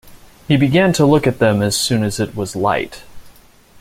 He 0.47 0.57
began 0.57 0.93
to 0.93 1.05
look 1.05 1.27
at 1.27 1.37
them 1.37 1.61
as 1.61 1.77
soon 1.77 2.01
as 2.03 2.19
it 2.19 2.35
was 2.35 2.55
light. 2.55 3.03